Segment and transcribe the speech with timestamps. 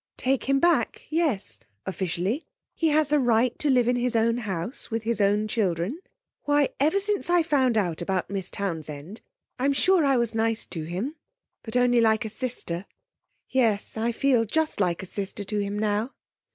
[0.17, 1.05] 'Take him back?
[1.11, 2.47] yes; officially.
[2.73, 5.99] He has a right to live in his own house, with his own children.
[6.45, 9.21] Why, ever since I found out about Miss Townsend...
[9.59, 11.17] I'm sure I was nice to him,
[11.61, 12.87] but only like a sister.
[13.47, 13.95] Yes.
[13.95, 16.11] I feel just like a sister to him now.'